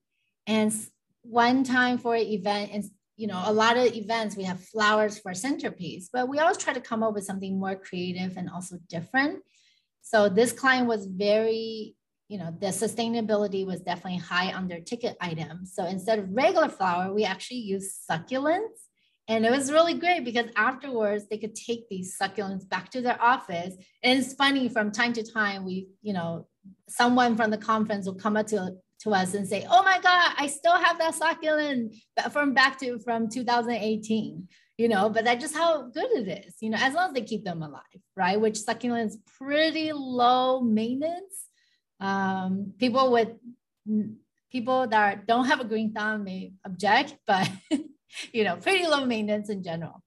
And 0.47 0.73
one 1.21 1.63
time 1.63 1.97
for 1.97 2.15
an 2.15 2.25
event, 2.25 2.71
and 2.73 2.83
you 3.17 3.27
know, 3.27 3.41
a 3.45 3.53
lot 3.53 3.77
of 3.77 3.93
events 3.93 4.35
we 4.35 4.43
have 4.43 4.59
flowers 4.59 5.19
for 5.19 5.33
centerpiece, 5.33 6.09
but 6.11 6.27
we 6.27 6.39
always 6.39 6.57
try 6.57 6.73
to 6.73 6.81
come 6.81 7.01
up 7.01 7.13
with 7.13 7.23
something 7.23 7.57
more 7.57 7.75
creative 7.75 8.35
and 8.35 8.49
also 8.49 8.77
different. 8.89 9.41
So 10.05 10.29
this 10.29 10.51
client 10.51 10.87
was 10.87 11.07
very, 11.07 11.95
you 12.27 12.37
know, 12.37 12.55
the 12.61 12.67
sustainability 12.67 13.65
was 13.65 13.81
definitely 13.81 14.19
high 14.19 14.53
on 14.53 14.67
their 14.67 14.79
ticket 14.79 15.17
items. 15.19 15.73
So 15.73 15.85
instead 15.85 16.19
of 16.19 16.29
regular 16.31 16.69
flower, 16.69 17.11
we 17.11 17.25
actually 17.25 17.61
use 17.61 17.99
succulents 18.09 18.85
and 19.27 19.45
it 19.45 19.51
was 19.51 19.71
really 19.71 19.95
great 19.95 20.23
because 20.23 20.45
afterwards 20.55 21.25
they 21.27 21.39
could 21.39 21.55
take 21.55 21.89
these 21.89 22.15
succulents 22.21 22.69
back 22.69 22.91
to 22.91 23.01
their 23.01 23.19
office. 23.21 23.75
And 24.03 24.19
it's 24.19 24.35
funny 24.35 24.69
from 24.69 24.91
time 24.91 25.13
to 25.13 25.23
time, 25.23 25.65
we, 25.65 25.87
you 26.03 26.13
know, 26.13 26.47
someone 26.87 27.35
from 27.35 27.49
the 27.49 27.57
conference 27.57 28.05
will 28.05 28.15
come 28.15 28.37
up 28.37 28.45
to, 28.47 28.75
to 29.01 29.13
us 29.13 29.33
and 29.33 29.47
say, 29.47 29.65
oh 29.69 29.81
my 29.81 29.99
God, 30.01 30.33
I 30.37 30.45
still 30.45 30.77
have 30.77 30.99
that 30.99 31.15
succulent 31.15 31.95
from 32.31 32.53
back 32.53 32.79
to 32.81 32.99
from 32.99 33.27
2018, 33.27 34.47
you 34.77 34.89
know, 34.89 35.09
but 35.09 35.23
that's 35.23 35.41
just 35.41 35.55
how 35.55 35.83
good 35.83 36.11
it 36.11 36.45
is, 36.45 36.55
you 36.59 36.69
know, 36.69 36.77
as 36.79 36.93
long 36.93 37.09
as 37.09 37.13
they 37.13 37.21
keep 37.21 37.45
them 37.45 37.63
alive, 37.63 37.81
right? 38.17 38.39
Which 38.39 38.55
succulents 38.55 39.15
pretty 39.37 39.91
low 39.93 40.61
maintenance. 40.61 41.47
Um, 41.99 42.73
people 42.77 43.11
with 43.11 43.29
people 44.51 44.87
that 44.87 45.27
don't 45.27 45.45
have 45.45 45.61
a 45.61 45.65
green 45.65 45.93
thumb 45.93 46.25
may 46.25 46.53
object, 46.65 47.15
but 47.27 47.49
you 48.33 48.43
know, 48.43 48.57
pretty 48.57 48.85
low 48.85 49.05
maintenance 49.05 49.49
in 49.49 49.63
general. 49.63 50.01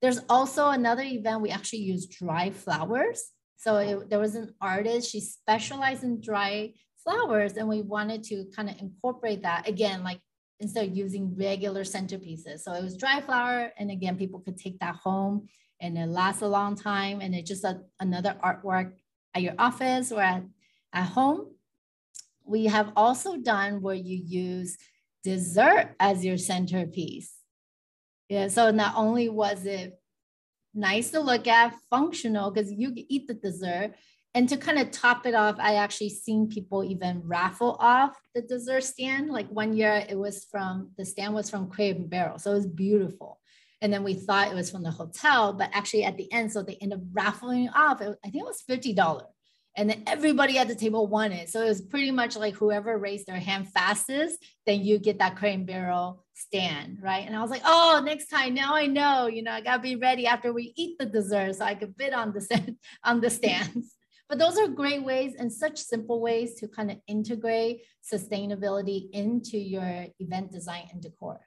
There's 0.00 0.20
also 0.28 0.68
another 0.68 1.02
event 1.02 1.40
we 1.40 1.50
actually 1.50 1.80
use 1.80 2.06
dry 2.06 2.50
flowers. 2.50 3.30
So 3.56 3.76
it, 3.76 4.10
there 4.10 4.18
was 4.18 4.34
an 4.34 4.54
artist, 4.60 5.10
she 5.10 5.20
specialized 5.20 6.04
in 6.04 6.20
dry 6.20 6.74
flowers, 7.02 7.54
and 7.54 7.68
we 7.68 7.80
wanted 7.80 8.22
to 8.24 8.44
kind 8.54 8.68
of 8.68 8.76
incorporate 8.78 9.42
that 9.42 9.68
again, 9.68 10.02
like 10.02 10.20
instead 10.60 10.88
of 10.88 10.96
using 10.96 11.36
regular 11.36 11.82
centerpieces. 11.82 12.60
So 12.60 12.72
it 12.72 12.82
was 12.82 12.96
dry 12.96 13.20
flower, 13.20 13.72
and 13.78 13.90
again, 13.90 14.16
people 14.16 14.40
could 14.40 14.56
take 14.56 14.78
that 14.80 14.96
home 14.96 15.48
and 15.80 15.98
it 15.98 16.08
lasts 16.08 16.42
a 16.42 16.46
long 16.46 16.76
time. 16.76 17.20
And 17.20 17.34
it's 17.34 17.48
just 17.48 17.64
a, 17.64 17.80
another 18.00 18.36
artwork 18.42 18.92
at 19.34 19.42
your 19.42 19.54
office 19.58 20.12
or 20.12 20.22
at, 20.22 20.44
at 20.92 21.06
home. 21.06 21.50
We 22.44 22.66
have 22.66 22.92
also 22.96 23.36
done 23.36 23.82
where 23.82 23.94
you 23.94 24.16
use 24.24 24.78
dessert 25.24 25.94
as 25.98 26.24
your 26.24 26.38
centerpiece. 26.38 27.32
Yeah, 28.28 28.48
so 28.48 28.70
not 28.70 28.94
only 28.96 29.28
was 29.28 29.66
it 29.66 29.98
nice 30.74 31.10
to 31.10 31.20
look 31.20 31.46
at, 31.46 31.74
functional, 31.90 32.50
because 32.50 32.72
you 32.72 32.92
eat 32.96 33.26
the 33.26 33.34
dessert, 33.34 33.94
and 34.34 34.48
to 34.48 34.56
kind 34.56 34.78
of 34.78 34.90
top 34.90 35.26
it 35.26 35.34
off, 35.34 35.56
I 35.58 35.76
actually 35.76 36.10
seen 36.10 36.48
people 36.48 36.82
even 36.84 37.22
raffle 37.24 37.76
off 37.78 38.16
the 38.34 38.42
dessert 38.42 38.82
stand. 38.82 39.30
Like 39.30 39.48
one 39.48 39.76
year, 39.76 40.04
it 40.08 40.18
was 40.18 40.44
from 40.50 40.90
the 40.98 41.04
stand 41.04 41.34
was 41.34 41.48
from 41.48 41.70
Crate 41.70 41.96
and 41.96 42.10
Barrel, 42.10 42.38
so 42.38 42.52
it 42.52 42.56
was 42.56 42.66
beautiful. 42.66 43.40
And 43.80 43.92
then 43.92 44.02
we 44.02 44.14
thought 44.14 44.50
it 44.50 44.54
was 44.54 44.70
from 44.70 44.82
the 44.82 44.90
hotel, 44.90 45.52
but 45.52 45.70
actually 45.72 46.04
at 46.04 46.16
the 46.16 46.32
end, 46.32 46.50
so 46.50 46.62
they 46.62 46.78
ended 46.80 46.98
up 46.98 47.04
raffling 47.12 47.68
off. 47.68 48.00
It, 48.00 48.16
I 48.24 48.30
think 48.30 48.42
it 48.42 48.46
was 48.46 48.62
fifty 48.62 48.92
dollars 48.92 49.26
and 49.76 49.90
then 49.90 50.02
everybody 50.06 50.58
at 50.58 50.68
the 50.68 50.74
table 50.74 51.06
won 51.06 51.32
it. 51.32 51.48
So 51.48 51.62
it 51.62 51.68
was 51.68 51.80
pretty 51.80 52.10
much 52.10 52.36
like 52.36 52.54
whoever 52.54 52.96
raised 52.96 53.26
their 53.26 53.40
hand 53.40 53.68
fastest, 53.72 54.38
then 54.66 54.84
you 54.84 54.98
get 54.98 55.18
that 55.18 55.36
Crate 55.36 55.54
and 55.54 55.66
Barrel 55.66 56.24
stand, 56.34 56.98
right? 57.02 57.26
And 57.26 57.34
I 57.34 57.42
was 57.42 57.50
like, 57.50 57.62
oh, 57.64 58.00
next 58.04 58.28
time, 58.28 58.54
now 58.54 58.74
I 58.74 58.86
know, 58.86 59.26
you 59.26 59.42
know, 59.42 59.52
I 59.52 59.60
gotta 59.60 59.82
be 59.82 59.96
ready 59.96 60.26
after 60.26 60.52
we 60.52 60.72
eat 60.76 60.98
the 60.98 61.06
dessert 61.06 61.56
so 61.56 61.64
I 61.64 61.74
could 61.74 61.96
bid 61.96 62.12
on 62.12 62.32
the 62.32 62.76
on 63.04 63.20
the 63.20 63.30
stands. 63.30 63.94
But 64.28 64.38
those 64.38 64.58
are 64.58 64.68
great 64.68 65.04
ways 65.04 65.34
and 65.38 65.52
such 65.52 65.78
simple 65.78 66.20
ways 66.20 66.54
to 66.54 66.68
kind 66.68 66.90
of 66.90 66.98
integrate 67.06 67.82
sustainability 68.02 69.10
into 69.12 69.58
your 69.58 70.06
event 70.18 70.50
design 70.50 70.88
and 70.92 71.02
decor. 71.02 71.40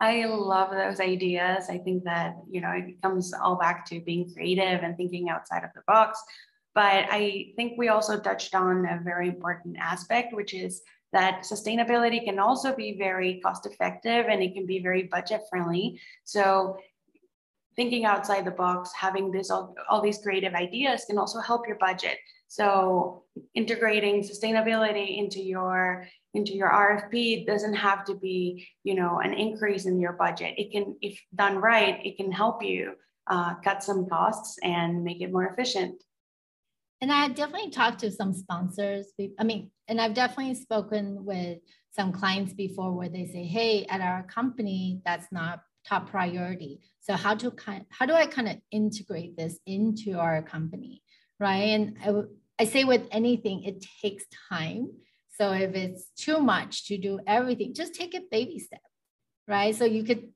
I 0.00 0.24
love 0.26 0.70
those 0.70 1.00
ideas. 1.00 1.66
I 1.68 1.78
think 1.78 2.04
that, 2.04 2.36
you 2.50 2.60
know, 2.60 2.70
it 2.70 3.00
comes 3.02 3.32
all 3.32 3.56
back 3.56 3.86
to 3.86 4.00
being 4.00 4.32
creative 4.32 4.82
and 4.82 4.96
thinking 4.96 5.28
outside 5.28 5.64
of 5.64 5.70
the 5.74 5.82
box. 5.86 6.22
But 6.74 7.06
I 7.10 7.52
think 7.56 7.78
we 7.78 7.88
also 7.88 8.18
touched 8.18 8.54
on 8.54 8.84
a 8.86 9.00
very 9.02 9.28
important 9.28 9.76
aspect, 9.78 10.34
which 10.34 10.52
is 10.52 10.82
that 11.12 11.42
sustainability 11.42 12.24
can 12.24 12.40
also 12.40 12.74
be 12.74 12.98
very 12.98 13.40
cost 13.40 13.66
effective 13.66 14.26
and 14.28 14.42
it 14.42 14.52
can 14.52 14.66
be 14.66 14.80
very 14.80 15.04
budget 15.04 15.42
friendly. 15.48 16.00
So 16.24 16.76
thinking 17.76 18.04
outside 18.04 18.44
the 18.44 18.50
box, 18.50 18.90
having 18.92 19.30
this 19.30 19.50
all, 19.50 19.74
all 19.88 20.00
these 20.00 20.18
creative 20.18 20.54
ideas 20.54 21.04
can 21.06 21.18
also 21.18 21.40
help 21.40 21.66
your 21.66 21.78
budget. 21.78 22.18
So 22.48 23.24
integrating 23.54 24.22
sustainability 24.22 25.18
into 25.18 25.42
your 25.42 26.06
into 26.34 26.52
your 26.52 26.68
RFP 26.70 27.46
doesn't 27.46 27.74
have 27.74 28.04
to 28.06 28.14
be, 28.16 28.66
you 28.82 28.94
know, 28.94 29.20
an 29.20 29.34
increase 29.34 29.86
in 29.86 30.00
your 30.00 30.12
budget. 30.14 30.54
It 30.58 30.72
can, 30.72 30.96
if 31.00 31.20
done 31.34 31.58
right, 31.58 32.04
it 32.04 32.16
can 32.16 32.32
help 32.32 32.62
you 32.62 32.94
uh, 33.28 33.54
cut 33.62 33.84
some 33.84 34.08
costs 34.08 34.58
and 34.62 35.04
make 35.04 35.20
it 35.22 35.32
more 35.32 35.46
efficient. 35.46 36.02
And 37.00 37.12
I 37.12 37.28
definitely 37.28 37.70
talked 37.70 38.00
to 38.00 38.10
some 38.10 38.32
sponsors. 38.32 39.12
I 39.38 39.44
mean, 39.44 39.70
and 39.88 40.00
I've 40.00 40.14
definitely 40.14 40.54
spoken 40.54 41.24
with 41.24 41.58
some 41.92 42.12
clients 42.12 42.52
before 42.52 42.92
where 42.92 43.08
they 43.08 43.26
say, 43.26 43.44
"Hey, 43.44 43.86
at 43.86 44.00
our 44.00 44.24
company, 44.24 45.00
that's 45.04 45.30
not 45.30 45.60
top 45.86 46.10
priority. 46.10 46.80
So 47.00 47.14
how 47.14 47.34
to 47.34 47.50
kind, 47.50 47.84
how 47.90 48.06
do 48.06 48.14
I 48.14 48.26
kind 48.26 48.48
of 48.48 48.56
integrate 48.70 49.36
this 49.36 49.58
into 49.66 50.18
our 50.18 50.42
company, 50.42 51.02
right?" 51.38 51.70
And 51.74 51.96
I, 52.04 52.62
I 52.62 52.64
say 52.66 52.84
with 52.84 53.06
anything, 53.10 53.64
it 53.64 53.84
takes 54.02 54.24
time. 54.48 54.88
So 55.36 55.52
if 55.52 55.74
it's 55.74 56.10
too 56.16 56.38
much 56.38 56.86
to 56.86 56.96
do 56.96 57.20
everything, 57.26 57.74
just 57.74 57.94
take 57.94 58.14
a 58.14 58.22
baby 58.30 58.58
step, 58.60 58.80
right? 59.48 59.74
So 59.74 59.84
you 59.84 60.04
could, 60.04 60.28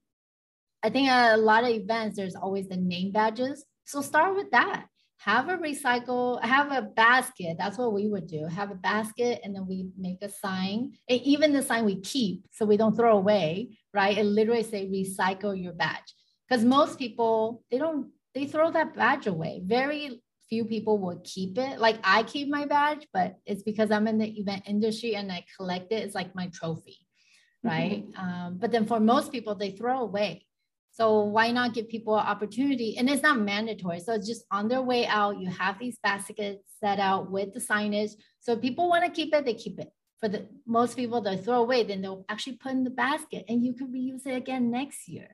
I 0.83 0.91
think 0.91 1.09
a 1.11 1.37
lot 1.37 1.65
of 1.65 1.71
events, 1.71 2.17
there's 2.17 2.35
always 2.35 2.69
the 2.69 2.77
name 2.77 3.13
badges. 3.13 3.65
So 3.85 4.03
start 4.03 4.37
with 4.37 4.51
that. 4.51 4.87
Have 5.19 5.49
a 5.49 5.57
recycle, 5.57 6.43
have 6.45 6.71
a 6.71 6.83
basket. 6.83 7.57
That's 7.59 7.77
what 7.77 7.93
we 7.93 8.09
would 8.09 8.29
do. 8.29 8.47
Have 8.47 8.71
a 8.71 8.77
basket 8.77 9.41
and 9.43 9.55
then 9.55 9.67
we 9.67 9.89
make 9.99 10.23
a 10.23 10.29
sign. 10.29 10.93
And 11.09 11.21
even 11.23 11.53
the 11.53 11.63
sign 11.63 11.85
we 11.85 12.01
keep 12.01 12.45
so 12.53 12.65
we 12.65 12.77
don't 12.77 12.97
throw 12.97 13.17
away, 13.17 13.79
right? 13.93 14.17
It 14.17 14.25
literally 14.25 14.63
say 14.63 14.87
recycle 14.87 15.61
your 15.61 15.73
badge. 15.73 16.15
Because 16.49 16.65
most 16.65 16.99
people, 16.99 17.63
they 17.71 17.79
don't, 17.79 18.11
they 18.35 18.47
throw 18.47 18.71
that 18.71 18.95
badge 18.95 19.27
away. 19.27 19.61
Very 19.65 20.23
few 20.49 20.65
people 20.65 20.99
will 20.99 21.21
keep 21.25 21.59
it. 21.59 21.79
Like 21.79 21.99
I 22.05 22.23
keep 22.23 22.49
my 22.49 22.65
badge, 22.65 23.07
but 23.13 23.37
it's 23.45 23.63
because 23.63 23.91
I'm 23.91 24.07
in 24.09 24.19
the 24.19 24.39
event 24.39 24.63
industry 24.67 25.15
and 25.15 25.31
I 25.31 25.45
collect 25.57 25.93
it. 25.93 26.05
It's 26.05 26.15
like 26.15 26.35
my 26.35 26.47
trophy, 26.49 26.99
right? 27.63 28.05
Mm-hmm. 28.09 28.21
Um, 28.21 28.59
but 28.59 28.71
then 28.71 28.87
for 28.87 29.01
most 29.01 29.33
people, 29.33 29.55
they 29.55 29.73
throw 29.73 30.01
away. 30.01 30.47
So 30.99 31.21
why 31.21 31.53
not 31.53 31.75
give 31.75 31.89
people 31.89 32.19
an 32.19 32.27
opportunity? 32.27 32.99
And 32.99 33.09
it's 33.09 33.23
not 33.23 33.39
mandatory. 33.39 34.01
So 34.01 34.15
it's 34.15 34.27
just 34.27 34.45
on 34.51 34.67
their 34.67 34.83
way 34.83 35.07
out, 35.07 35.39
you 35.39 35.49
have 35.49 35.79
these 35.79 35.97
baskets 36.03 36.65
set 36.83 36.99
out 36.99 37.31
with 37.31 37.55
the 37.55 37.61
signage. 37.61 38.11
So 38.41 38.57
people 38.57 38.89
want 38.89 39.05
to 39.05 39.11
keep 39.11 39.33
it, 39.33 39.45
they 39.45 39.55
keep 39.55 39.79
it. 39.79 39.93
For 40.19 40.29
the 40.29 40.49
most 40.67 40.97
people, 40.97 41.21
they 41.21 41.37
throw 41.37 41.63
away, 41.63 41.85
then 41.85 42.03
they'll 42.03 42.25
actually 42.29 42.57
put 42.57 42.73
in 42.73 42.83
the 42.83 42.91
basket 42.91 43.45
and 43.49 43.65
you 43.65 43.75
can 43.75 43.93
reuse 43.93 44.27
it 44.27 44.35
again 44.35 44.73
next 44.73 45.07
year 45.09 45.29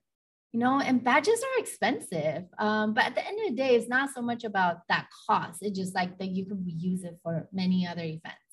you 0.53 0.61
know, 0.61 0.79
and 0.79 1.03
badges 1.03 1.41
are 1.43 1.61
expensive. 1.61 2.45
Um, 2.61 2.95
but 2.95 3.07
at 3.07 3.17
the 3.17 3.27
end 3.27 3.41
of 3.41 3.49
the 3.49 3.57
day, 3.57 3.75
it's 3.75 3.89
not 3.89 4.11
so 4.15 4.23
much 4.23 4.45
about 4.45 4.83
that 4.89 5.09
cost. 5.27 5.59
It's 5.63 5.77
just 5.77 5.97
like 5.97 6.17
that 6.21 6.29
you 6.29 6.47
can 6.47 6.59
reuse 6.59 7.05
it 7.05 7.19
for 7.25 7.49
many 7.53 7.89
other 7.89 8.05
events. 8.05 8.45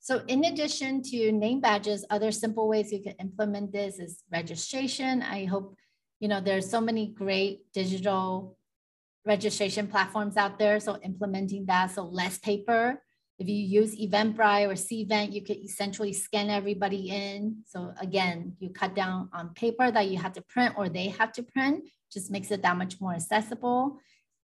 So 0.00 0.24
in 0.26 0.44
addition 0.44 1.04
to 1.04 1.30
name 1.30 1.60
badges, 1.60 2.04
other 2.10 2.32
simple 2.32 2.66
ways 2.66 2.90
you 2.90 3.00
can 3.00 3.14
implement 3.20 3.70
this 3.70 4.00
is 4.00 4.24
registration. 4.32 5.22
I 5.22 5.44
hope, 5.44 5.76
you 6.20 6.28
know, 6.28 6.40
there's 6.40 6.70
so 6.70 6.80
many 6.80 7.06
great 7.08 7.72
digital 7.72 8.56
registration 9.26 9.88
platforms 9.88 10.36
out 10.36 10.58
there. 10.58 10.78
So 10.78 10.98
implementing 11.02 11.66
that, 11.66 11.90
so 11.90 12.04
less 12.04 12.38
paper, 12.38 13.02
if 13.38 13.48
you 13.48 13.54
use 13.54 13.98
Eventbrite 13.98 14.68
or 14.68 14.74
Cvent, 14.74 15.32
you 15.32 15.42
could 15.42 15.56
essentially 15.56 16.12
scan 16.12 16.50
everybody 16.50 17.08
in. 17.08 17.62
So 17.66 17.94
again, 17.98 18.54
you 18.60 18.68
cut 18.68 18.94
down 18.94 19.30
on 19.32 19.54
paper 19.54 19.90
that 19.90 20.08
you 20.08 20.18
have 20.18 20.34
to 20.34 20.42
print 20.42 20.74
or 20.76 20.90
they 20.90 21.08
have 21.08 21.32
to 21.32 21.42
print, 21.42 21.88
just 22.12 22.30
makes 22.30 22.50
it 22.50 22.60
that 22.62 22.76
much 22.76 23.00
more 23.00 23.14
accessible. 23.14 23.98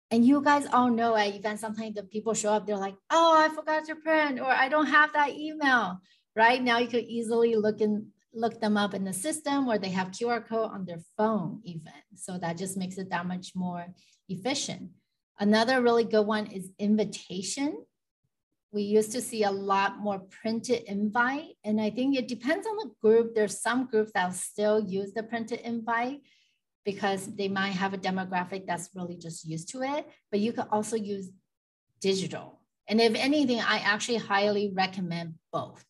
And 0.10 0.26
you 0.26 0.42
guys 0.42 0.66
all 0.74 0.90
know 0.90 1.16
at 1.16 1.36
events, 1.36 1.62
sometimes 1.62 1.94
the 1.94 2.04
people 2.04 2.34
show 2.34 2.54
up, 2.54 2.66
they're 2.66 2.76
like, 2.76 2.96
oh, 3.12 3.38
I 3.38 3.54
forgot 3.54 3.86
to 3.86 3.96
print, 3.96 4.40
or 4.40 4.50
I 4.50 4.68
don't 4.68 4.88
have 4.88 5.14
that 5.14 5.30
email. 5.30 6.02
Right 6.36 6.62
now, 6.62 6.80
you 6.80 6.88
could 6.88 7.06
easily 7.06 7.56
look 7.56 7.82
in, 7.82 8.08
look 8.34 8.62
them 8.62 8.78
up 8.78 8.94
in 8.94 9.04
the 9.04 9.14
system 9.14 9.68
or 9.68 9.78
they 9.78 9.90
have 9.90 10.12
QR 10.12 10.48
code 10.48 10.72
on 10.72 10.86
their 10.86 11.02
phone 11.18 11.60
even. 11.64 11.92
So 12.16 12.38
that 12.38 12.58
just 12.58 12.78
makes 12.78 12.98
it 12.98 13.10
that 13.10 13.26
much 13.26 13.54
more 13.56 13.86
efficient. 14.30 14.92
Another 15.40 15.82
really 15.82 16.04
good 16.04 16.26
one 16.26 16.48
is 16.48 16.72
invitation 16.80 17.86
we 18.72 18.84
used 18.84 19.12
to 19.12 19.22
see 19.22 19.44
a 19.44 19.52
lot 19.52 20.00
more 20.00 20.20
printed 20.20 20.84
invite. 20.84 21.56
And 21.64 21.80
I 21.80 21.90
think 21.90 22.16
it 22.16 22.28
depends 22.28 22.66
on 22.66 22.78
the 22.78 22.92
group. 23.02 23.36
There's 23.36 23.60
some 23.60 23.88
groups 23.88 24.12
that 24.14 24.34
still 24.34 24.80
use 24.80 25.14
the 25.14 25.24
printed 25.24 25.60
invite 25.62 26.22
because 26.86 27.28
they 27.36 27.48
might 27.48 27.72
have 27.72 27.94
a 27.94 27.98
demographic 27.98 28.66
that's 28.66 28.90
really 28.96 29.18
just 29.18 29.46
used 29.46 29.70
to 29.70 29.82
it, 29.84 30.08
but 30.32 30.40
you 30.40 30.54
can 30.54 30.68
also 30.72 30.96
use 30.96 31.30
digital. 32.00 32.60
And 32.88 33.00
if 33.00 33.14
anything, 33.16 33.60
I 33.60 33.80
actually 33.80 34.18
highly 34.18 34.72
recommend 34.74 35.36
both 35.52 35.86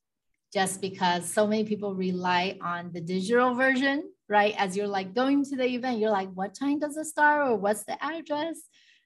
just 0.53 0.81
because 0.81 1.31
so 1.31 1.47
many 1.47 1.63
people 1.63 1.95
rely 1.95 2.57
on 2.61 2.91
the 2.93 3.01
digital 3.01 3.53
version, 3.53 4.03
right? 4.27 4.53
As 4.57 4.75
you're 4.75 4.87
like 4.87 5.13
going 5.13 5.45
to 5.45 5.55
the 5.55 5.65
event, 5.65 5.99
you're 5.99 6.11
like, 6.11 6.31
what 6.33 6.53
time 6.53 6.79
does 6.79 6.97
it 6.97 7.05
start 7.05 7.47
or 7.47 7.55
what's 7.55 7.85
the 7.85 8.01
address, 8.03 8.61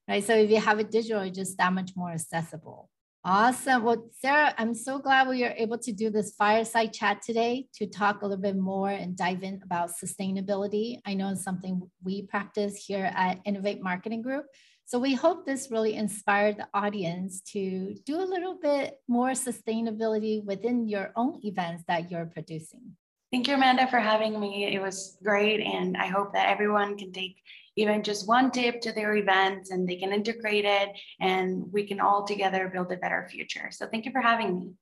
right? 0.08 0.24
So 0.24 0.36
if 0.36 0.50
you 0.50 0.60
have 0.60 0.80
it 0.80 0.92
digital, 0.92 1.22
it's 1.22 1.38
just 1.38 1.58
that 1.58 1.74
much 1.74 1.92
more 1.96 2.12
accessible. 2.12 2.90
Awesome. 3.28 3.84
Well, 3.84 4.08
Sarah, 4.22 4.54
I'm 4.56 4.76
so 4.76 5.00
glad 5.00 5.28
we 5.28 5.44
are 5.44 5.54
able 5.58 5.80
to 5.80 5.92
do 5.92 6.12
this 6.12 6.36
fireside 6.38 6.94
chat 6.94 7.24
today 7.24 7.66
to 7.74 7.88
talk 7.88 8.22
a 8.22 8.28
little 8.28 8.42
bit 8.42 8.56
more 8.56 8.92
and 8.92 9.18
dive 9.18 9.42
in 9.42 9.62
about 9.64 9.90
sustainability. 9.90 11.00
I 11.08 11.16
know 11.16 11.30
it's 11.30 11.44
something 11.44 11.82
we 12.04 12.22
practice 12.22 12.76
here 12.76 13.12
at 13.16 13.40
Innovate 13.44 13.82
Marketing 13.82 14.22
Group. 14.22 14.46
So 14.88 15.00
we 15.00 15.16
hope 15.16 15.46
this 15.46 15.72
really 15.72 15.96
inspired 15.96 16.58
the 16.58 16.68
audience 16.72 17.42
to 17.54 17.96
do 18.06 18.18
a 18.18 18.24
little 18.24 18.54
bit 18.62 19.00
more 19.08 19.32
sustainability 19.32 20.44
within 20.46 20.88
your 20.88 21.12
own 21.16 21.40
events 21.44 21.84
that 21.88 22.12
you're 22.12 22.28
producing. 22.28 22.96
Thank 23.32 23.48
you, 23.48 23.56
Amanda, 23.56 23.88
for 23.88 23.98
having 23.98 24.40
me. 24.40 24.66
It 24.74 24.80
was 24.80 25.18
great. 25.24 25.60
And 25.60 25.98
I 25.98 26.06
hope 26.06 26.34
that 26.34 26.50
everyone 26.50 26.98
can 27.00 27.12
take 27.12 27.38
even 27.76 28.04
just 28.04 28.28
one 28.28 28.52
tip 28.52 28.80
to 28.82 28.92
their 28.92 29.16
events 29.16 29.72
and 29.72 29.90
they 29.90 29.96
can 29.96 30.14
integrate 30.14 30.66
it 30.66 30.90
and 31.20 31.66
we 31.74 31.88
can 31.88 32.00
all 32.00 32.24
together 32.24 32.70
build 32.72 32.92
a 32.92 32.98
better 32.98 33.28
future. 33.30 33.70
So 33.72 33.88
thank 33.88 34.06
you 34.06 34.12
for 34.12 34.22
having 34.22 34.56
me. 34.56 34.74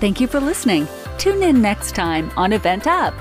Thank 0.00 0.20
you 0.20 0.26
for 0.26 0.38
listening. 0.38 0.86
Tune 1.16 1.42
in 1.42 1.62
next 1.62 1.94
time 1.94 2.30
on 2.36 2.52
Event 2.52 2.86
Up. 2.86 3.14